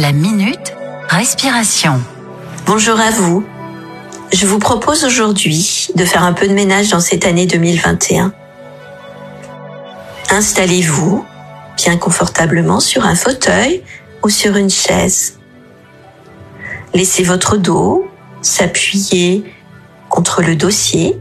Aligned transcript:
La 0.00 0.12
minute 0.12 0.76
respiration. 1.08 2.00
Bonjour 2.66 3.00
à 3.00 3.10
vous. 3.10 3.44
Je 4.32 4.46
vous 4.46 4.60
propose 4.60 5.04
aujourd'hui 5.04 5.88
de 5.96 6.04
faire 6.04 6.22
un 6.22 6.34
peu 6.34 6.46
de 6.46 6.52
ménage 6.52 6.90
dans 6.90 7.00
cette 7.00 7.26
année 7.26 7.46
2021. 7.46 8.32
Installez-vous 10.30 11.24
bien 11.76 11.96
confortablement 11.96 12.78
sur 12.78 13.06
un 13.06 13.16
fauteuil 13.16 13.82
ou 14.22 14.28
sur 14.28 14.54
une 14.54 14.70
chaise. 14.70 15.40
Laissez 16.94 17.24
votre 17.24 17.56
dos 17.56 18.08
s'appuyer 18.40 19.52
contre 20.08 20.42
le 20.42 20.54
dossier. 20.54 21.18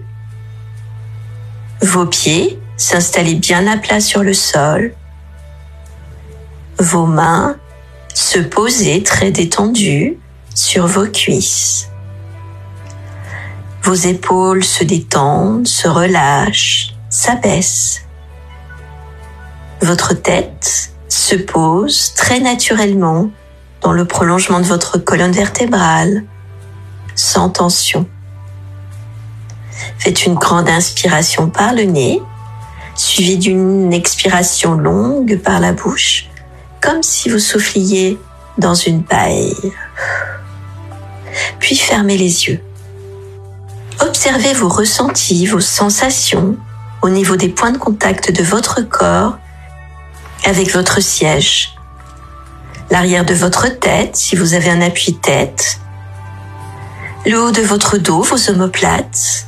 Vos 1.82 2.06
pieds 2.06 2.60
s'installer 2.76 3.34
bien 3.34 3.66
à 3.66 3.78
plat 3.78 4.02
sur 4.02 4.22
le 4.22 4.36
sol. 4.36 4.94
Vos 6.78 7.08
mains 7.08 7.58
se 8.18 8.40
poser 8.40 9.04
très 9.04 9.30
détendues 9.30 10.18
sur 10.56 10.88
vos 10.88 11.06
cuisses. 11.06 11.88
Vos 13.84 13.94
épaules 13.94 14.64
se 14.64 14.84
détendent, 14.84 15.68
se 15.68 15.88
relâchent, 15.88 16.96
s'abaissent. 17.12 18.02
Votre 19.84 20.16
tête 20.16 20.90
se 21.08 21.36
pose 21.36 22.16
très 22.16 22.40
naturellement 22.40 23.30
dans 23.82 23.94
le 23.94 24.06
prolongement 24.06 24.62
de 24.62 24.66
votre 24.66 24.98
colonne 24.98 25.32
vertébrale, 25.32 26.24
sans 27.14 27.50
tension. 27.50 28.08
Faites 30.00 30.26
une 30.26 30.34
grande 30.34 30.70
inspiration 30.70 31.52
par 31.52 31.76
le 31.76 31.84
nez, 31.84 32.20
suivie 32.96 33.38
d'une 33.38 33.94
expiration 33.94 34.74
longue 34.74 35.38
par 35.38 35.60
la 35.60 35.72
bouche, 35.72 36.30
comme 36.88 37.04
si 37.04 37.28
vous 37.28 37.40
souffliez 37.40 38.18
dans 38.58 38.74
une 38.74 39.04
paille. 39.04 39.74
Puis 41.60 41.76
fermez 41.76 42.18
les 42.18 42.46
yeux. 42.46 42.64
Observez 44.00 44.54
vos 44.54 44.70
ressentis, 44.70 45.48
vos 45.48 45.60
sensations 45.60 46.56
au 47.02 47.10
niveau 47.10 47.36
des 47.36 47.50
points 47.50 47.74
de 47.74 47.78
contact 47.78 48.32
de 48.32 48.42
votre 48.42 48.80
corps 48.88 49.38
avec 50.46 50.74
votre 50.74 51.02
siège. 51.02 51.76
L'arrière 52.90 53.26
de 53.26 53.34
votre 53.34 53.68
tête, 53.68 54.16
si 54.16 54.38
vous 54.38 54.54
avez 54.54 54.70
un 54.70 54.82
appui-tête. 54.82 55.82
Le 57.26 57.38
haut 57.42 57.52
de 57.52 57.64
votre 57.64 57.98
dos, 57.98 58.22
vos 58.22 58.50
omoplates, 58.50 59.46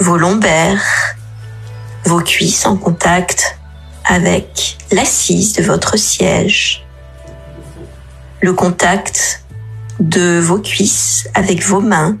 vos 0.00 0.16
lombaires, 0.16 1.14
vos 2.06 2.20
cuisses 2.22 2.66
en 2.66 2.76
contact 2.76 3.56
avec 4.04 4.76
l'assise 4.90 5.54
de 5.54 5.62
votre 5.62 5.96
siège. 5.96 6.84
Le 8.40 8.52
contact 8.52 9.44
de 10.00 10.38
vos 10.40 10.58
cuisses 10.58 11.28
avec 11.34 11.62
vos 11.62 11.80
mains. 11.80 12.16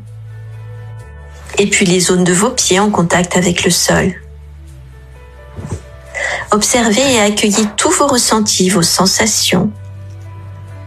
Et 1.58 1.66
puis 1.66 1.84
les 1.84 2.00
zones 2.00 2.24
de 2.24 2.32
vos 2.32 2.50
pieds 2.50 2.80
en 2.80 2.90
contact 2.90 3.36
avec 3.36 3.64
le 3.64 3.70
sol. 3.70 4.14
Observez 6.50 7.14
et 7.14 7.20
accueillez 7.20 7.66
tous 7.76 7.90
vos 7.90 8.06
ressentis, 8.06 8.68
vos 8.68 8.82
sensations, 8.82 9.70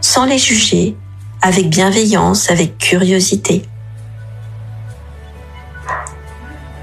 sans 0.00 0.24
les 0.24 0.38
juger, 0.38 0.96
avec 1.42 1.68
bienveillance, 1.68 2.50
avec 2.50 2.78
curiosité. 2.78 3.62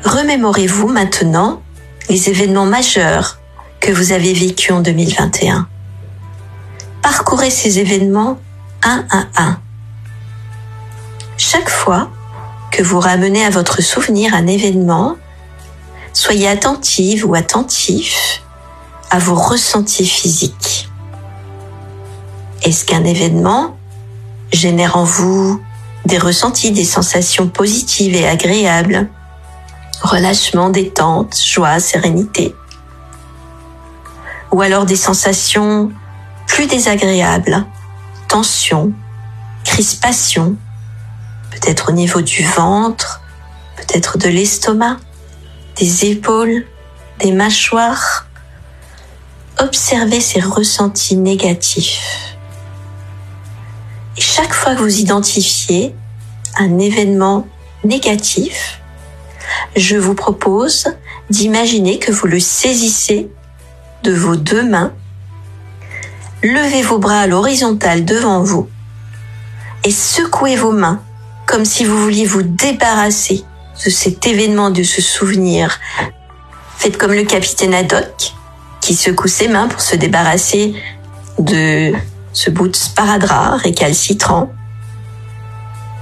Remémorez-vous 0.04 0.88
maintenant 0.88 1.62
les 2.10 2.30
événements 2.30 2.66
majeurs 2.66 3.40
que 3.84 3.92
vous 3.92 4.14
avez 4.14 4.32
vécus 4.32 4.72
en 4.72 4.80
2021. 4.80 5.68
Parcourez 7.02 7.50
ces 7.50 7.80
événements 7.80 8.40
un 8.82 9.04
à 9.10 9.26
un. 9.36 9.60
Chaque 11.36 11.70
fois 11.70 12.10
que 12.72 12.82
vous 12.82 13.02
ramenez 13.02 13.44
à 13.44 13.50
votre 13.50 13.82
souvenir 13.82 14.34
un 14.34 14.48
événement, 14.48 15.18
soyez 16.14 16.48
attentive 16.48 17.26
ou 17.28 17.36
attentif 17.36 18.42
à 19.12 19.20
vos 19.20 19.36
ressentis 19.36 20.08
physiques. 20.08 20.88
Est-ce 22.62 22.86
qu'un 22.86 23.04
événement 23.04 23.76
génère 24.54 24.96
en 24.96 25.04
vous 25.04 25.62
des 26.06 26.20
ressentis, 26.20 26.72
des 26.72 26.86
sensations 26.86 27.50
positives 27.50 28.16
et 28.16 28.30
agréables? 28.30 29.10
Relâchement, 30.02 30.70
détente, 30.70 31.38
joie, 31.38 31.82
sérénité 31.82 32.56
Ou 34.54 34.62
alors 34.62 34.86
des 34.86 34.96
sensations 34.96 35.92
plus 36.46 36.68
désagréables 36.68 37.66
Tension, 38.28 38.94
crispation, 39.64 40.56
peut-être 41.50 41.90
au 41.90 41.92
niveau 41.92 42.22
du 42.22 42.44
ventre, 42.44 43.22
peut-être 43.76 44.20
de 44.20 44.30
l'estomac, 44.30 44.98
des 45.76 46.06
épaules, 46.06 46.66
des 47.20 47.32
mâchoires 47.32 48.28
observez 49.60 50.22
ces 50.22 50.40
ressentis 50.40 51.18
négatifs. 51.18 52.36
Chaque 54.18 54.54
fois 54.54 54.76
que 54.76 54.82
vous 54.82 55.00
identifiez 55.00 55.96
un 56.60 56.78
événement 56.78 57.48
négatif, 57.84 58.82
je 59.76 59.96
vous 59.96 60.14
propose 60.14 60.90
d'imaginer 61.32 61.98
que 61.98 62.12
vous 62.12 62.28
le 62.28 62.40
saisissez 62.40 63.32
de 64.04 64.14
vos 64.14 64.36
deux 64.36 64.68
mains, 64.68 64.92
levez 66.44 66.82
vos 66.82 67.00
bras 67.00 67.22
à 67.22 67.28
l'horizontale 67.28 68.04
devant 68.04 68.44
vous 68.44 68.68
et 69.84 69.92
secouez 69.92 70.56
vos 70.58 70.74
mains 70.74 71.02
comme 71.46 71.66
si 71.66 71.86
vous 71.86 71.98
vouliez 71.98 72.26
vous 72.26 72.44
débarrasser 72.44 73.44
de 73.86 73.90
cet 73.90 74.28
événement, 74.28 74.72
de 74.72 74.84
ce 74.84 75.02
souvenir. 75.02 75.80
Faites 76.78 76.98
comme 76.98 77.14
le 77.14 77.24
capitaine 77.24 77.74
Haddock 77.74 78.34
qui 78.82 78.96
secoue 78.96 79.30
ses 79.30 79.48
mains 79.48 79.70
pour 79.70 79.80
se 79.80 79.96
débarrasser 79.96 80.74
de 81.40 81.94
ce 82.34 82.50
bout 82.50 82.68
de 82.68 82.76
sparadrap 82.76 83.62
récalcitrant. 83.62 84.52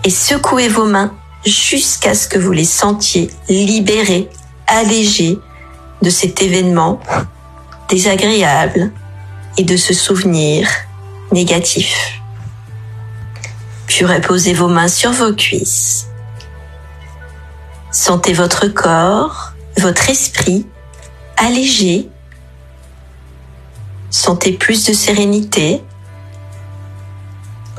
Et 0.03 0.09
secouez 0.09 0.67
vos 0.67 0.85
mains 0.85 1.13
jusqu'à 1.45 2.15
ce 2.15 2.27
que 2.27 2.39
vous 2.39 2.51
les 2.51 2.65
sentiez 2.65 3.29
libérés, 3.47 4.29
allégés 4.65 5.37
de 6.01 6.09
cet 6.09 6.41
événement 6.41 6.99
désagréable 7.91 8.91
et 9.57 9.63
de 9.63 9.77
ce 9.77 9.93
souvenir 9.93 10.67
négatif. 11.31 12.19
Puis 13.85 14.05
reposez 14.05 14.53
vos 14.53 14.67
mains 14.67 14.87
sur 14.87 15.11
vos 15.11 15.33
cuisses. 15.33 16.07
Sentez 17.91 18.33
votre 18.33 18.67
corps, 18.67 19.53
votre 19.77 20.09
esprit 20.09 20.65
allégé 21.37 22.09
Sentez 24.11 24.51
plus 24.51 24.85
de 24.85 24.93
sérénité. 24.93 25.81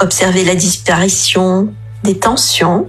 Observez 0.00 0.44
la 0.44 0.54
disparition 0.54 1.74
des 2.04 2.18
tensions, 2.18 2.88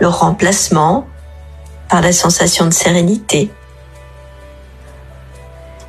le 0.00 0.08
remplacement 0.08 1.06
par 1.88 2.02
la 2.02 2.12
sensation 2.12 2.66
de 2.66 2.72
sérénité. 2.72 3.50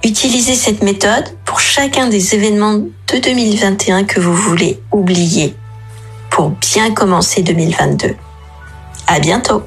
Utilisez 0.07 0.55
cette 0.55 0.83
méthode 0.83 1.25
pour 1.43 1.59
chacun 1.59 2.07
des 2.07 2.33
événements 2.33 2.75
de 2.75 3.17
2021 3.21 4.05
que 4.05 4.21
vous 4.21 4.33
voulez 4.33 4.79
oublier 4.93 5.53
pour 6.29 6.51
bien 6.51 6.93
commencer 6.93 7.43
2022. 7.43 8.15
À 9.05 9.19
bientôt! 9.19 9.63